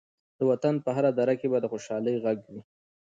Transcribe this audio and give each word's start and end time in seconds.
د 0.37 0.39
وطن 0.49 0.75
په 0.85 0.89
هره 0.95 1.11
دره 1.17 1.33
کې 1.39 1.47
به 1.51 1.57
د 1.61 1.65
خوشحالۍ 1.71 2.15
غږ 2.23 2.37
وي. 2.51 2.61